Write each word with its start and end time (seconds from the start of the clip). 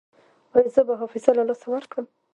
ایا 0.55 0.69
زه 0.75 0.81
به 0.87 0.93
حافظه 1.01 1.31
له 1.37 1.43
لاسه 1.49 1.67
ورکړم؟ 1.71 2.05